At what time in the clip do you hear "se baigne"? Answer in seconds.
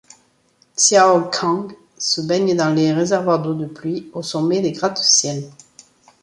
1.95-2.55